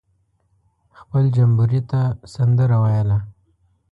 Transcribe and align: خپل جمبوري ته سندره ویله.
خپل 0.99 1.23
جمبوري 1.37 1.79
ته 1.89 2.01
سندره 2.33 2.77
ویله. 2.83 3.17